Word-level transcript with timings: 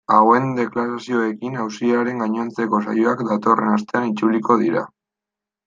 Hauen 0.13 0.45
deklarazioekin 0.59 1.59
auziaren 1.65 2.25
gainontzeko 2.25 2.81
saioak 2.87 3.23
datorren 3.29 3.73
astean 3.77 4.11
itzuliko 4.11 4.61
dira. 4.67 4.85